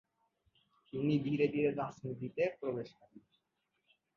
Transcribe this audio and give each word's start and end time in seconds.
তিনি 0.93 1.13
ধীরে 1.19 1.45
ধীরে 1.47 1.69
রাজনীতিতে 1.71 2.43
প্রবেশ 2.59 2.89
করেন। 2.93 3.19